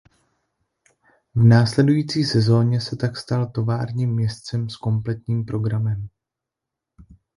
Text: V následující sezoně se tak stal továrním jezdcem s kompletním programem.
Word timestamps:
V 1.35 1.43
následující 1.43 2.23
sezoně 2.23 2.81
se 2.81 2.95
tak 2.95 3.17
stal 3.17 3.47
továrním 3.47 4.19
jezdcem 4.19 4.69
s 4.69 4.75
kompletním 4.77 5.45
programem. 5.45 6.07